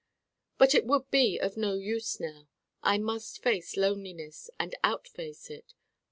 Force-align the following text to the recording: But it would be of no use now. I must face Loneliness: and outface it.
But 0.57 0.73
it 0.73 0.87
would 0.87 1.11
be 1.11 1.37
of 1.37 1.57
no 1.57 1.75
use 1.75 2.19
now. 2.19 2.47
I 2.81 2.97
must 2.97 3.43
face 3.43 3.77
Loneliness: 3.77 4.49
and 4.57 4.73
outface 4.83 5.51
it. 5.51 5.75